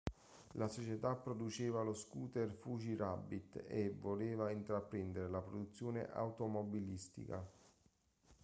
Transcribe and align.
La 0.53 0.67
società 0.67 1.13
produceva 1.13 1.83
lo 1.83 1.93
scooter 1.93 2.49
Fuji 2.51 2.95
Rabbit 2.95 3.65
e 3.67 3.91
voleva 3.91 4.49
intraprendere 4.49 5.29
la 5.29 5.43
produzione 5.43 6.09
automobilistica. 6.11 7.47